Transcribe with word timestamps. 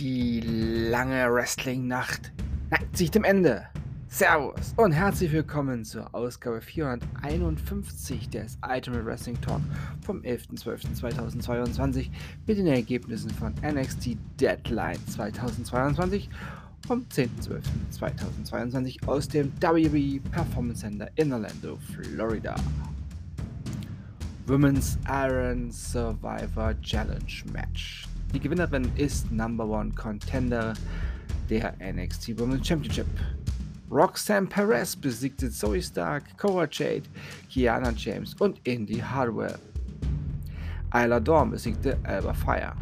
lange 0.00 1.32
Wrestling-Nacht 1.32 2.32
neigt 2.70 2.96
sich 2.96 3.10
dem 3.10 3.24
Ende. 3.24 3.66
Servus 4.08 4.72
und 4.76 4.92
herzlich 4.92 5.32
willkommen 5.32 5.84
zur 5.84 6.14
Ausgabe 6.14 6.60
451 6.60 8.30
des 8.30 8.58
Ultimate 8.66 9.04
Wrestling 9.04 9.40
Talk 9.40 9.60
vom 10.00 10.20
11.12.2022 10.22 12.10
mit 12.46 12.58
den 12.58 12.68
Ergebnissen 12.68 13.30
von 13.30 13.54
NXT 13.62 14.16
Deadline 14.40 14.98
2022 15.08 16.30
vom 16.86 17.04
10.12.2022 17.12 19.06
aus 19.06 19.28
dem 19.28 19.52
WWE 19.60 20.20
Performance 20.30 20.80
Center 20.80 21.10
in 21.16 21.32
Orlando, 21.32 21.76
Florida. 21.92 22.54
Women's 24.46 24.96
Iron 25.06 25.70
Survivor 25.70 26.80
Challenge 26.80 27.42
Match. 27.52 28.08
Die 28.34 28.40
Gewinnerin 28.40 28.90
ist 28.96 29.32
Number 29.32 29.66
One 29.66 29.90
Contender 29.92 30.74
der 31.48 31.74
NXT 31.80 32.38
Women's 32.38 32.66
Championship. 32.66 33.06
Roxanne 33.90 34.46
Perez 34.46 34.94
besiegte 34.94 35.50
Zoe 35.50 35.80
Stark, 35.80 36.36
Cora 36.36 36.68
Jade, 36.70 37.04
Kiana 37.48 37.90
James 37.96 38.34
und 38.34 38.60
Indy 38.64 38.98
Hardware. 38.98 39.58
Isla 40.92 41.20
Dawn 41.20 41.50
besiegte 41.50 41.96
Alba 42.04 42.34
Fire. 42.34 42.74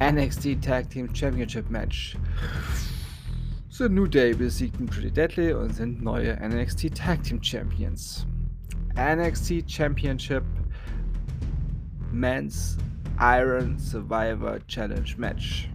NXT 0.00 0.62
Tag 0.62 0.88
Team 0.88 1.14
Championship 1.14 1.68
Match. 1.68 2.16
The 3.68 3.90
New 3.90 4.06
Day 4.06 4.32
besiegten 4.32 4.86
Pretty 4.86 5.10
Deadly 5.10 5.52
und 5.52 5.74
sind 5.74 6.02
neue 6.02 6.34
NXT 6.36 6.94
Tag 6.94 7.22
Team 7.22 7.42
Champions. 7.42 8.26
NXT 8.96 9.70
Championship 9.70 10.44
Men's 12.10 12.78
Iron 13.22 13.78
Survivor 13.78 14.60
Challenge 14.66 15.14
Match. 15.18 15.68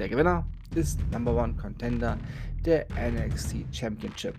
Der 0.00 0.08
Gewinner 0.08 0.44
ist 0.74 0.98
Number 1.12 1.32
One 1.32 1.54
Contender 1.54 2.18
der 2.64 2.86
NXT 2.90 3.66
Championship. 3.70 4.34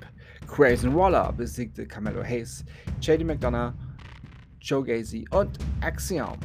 Grayson 0.45 0.93
Waller 0.93 1.31
besiegte 1.31 1.87
Camelo 1.87 2.21
Hayes, 2.21 2.65
JD 2.99 3.23
McDonough, 3.23 3.73
Joe 4.59 4.83
Gacy 4.83 5.25
und 5.31 5.57
Axiom. 5.79 6.37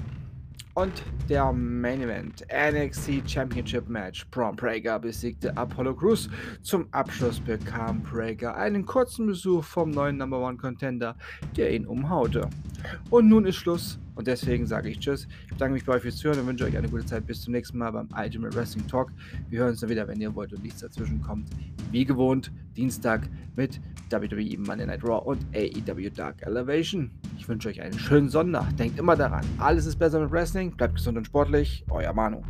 Und 0.77 1.03
der 1.31 1.55
Main 1.55 2.03
Event 2.03 2.45
NXT 2.53 3.23
Championship 3.27 3.89
Match. 3.89 4.27
Braun 4.31 4.57
Prager 4.57 4.99
besiegte 4.99 5.57
Apollo 5.57 5.95
Crews. 5.95 6.29
Zum 6.61 6.87
Abschluss 6.91 7.41
bekam 7.41 8.03
Prager 8.03 8.55
einen 8.55 8.85
kurzen 8.85 9.27
Besuch 9.27 9.65
vom 9.65 9.91
neuen 9.91 10.19
Number 10.19 10.39
One 10.39 10.59
Contender, 10.59 11.17
der 11.57 11.73
ihn 11.73 11.87
umhaute. 11.87 12.51
Und 13.09 13.27
nun 13.27 13.47
ist 13.47 13.57
Schluss 13.57 13.99
und 14.17 14.27
deswegen 14.27 14.67
sage 14.67 14.91
ich 14.91 14.99
Tschüss. 14.99 15.27
Ich 15.45 15.53
bedanke 15.55 15.73
mich 15.73 15.87
bei 15.87 15.95
euch 15.95 16.03
fürs 16.03 16.19
Zuhören 16.19 16.41
und 16.41 16.47
wünsche 16.47 16.67
euch 16.67 16.77
eine 16.77 16.91
gute 16.91 17.07
Zeit. 17.07 17.27
Bis 17.27 17.41
zum 17.41 17.55
nächsten 17.55 17.79
Mal 17.79 17.93
beim 17.93 18.11
Ultimate 18.15 18.55
Wrestling 18.55 18.87
Talk. 18.87 19.11
Wir 19.49 19.61
hören 19.61 19.71
uns 19.71 19.81
dann 19.81 19.89
wieder, 19.89 20.07
wenn 20.07 20.21
ihr 20.21 20.35
wollt 20.35 20.53
und 20.53 20.63
nichts 20.63 20.81
dazwischen 20.81 21.23
kommt. 21.23 21.49
Wie 21.91 22.05
gewohnt, 22.05 22.53
Dienstag 22.77 23.31
mit 23.55 23.81
WWE 24.11 24.59
Monday 24.59 24.87
Night 24.87 25.03
Raw 25.03 25.25
und 25.25 25.43
AEW 25.55 26.11
Dark 26.11 26.43
Elevation. 26.43 27.11
Ich 27.37 27.49
wünsche 27.49 27.69
euch 27.69 27.81
einen 27.81 27.99
schönen 27.99 28.29
Sonntag. 28.29 28.77
Denkt 28.77 28.99
immer 28.99 29.17
daran, 29.17 29.45
alles 29.59 29.87
ist 29.87 29.97
besser 29.97 30.21
mit 30.21 30.31
Wrestling. 30.31 30.73
Bleibt 30.73 30.97
gesund 30.97 31.19
und 31.19 31.27
sportlich. 31.27 31.85
Euer 31.91 32.13
Manu. 32.13 32.43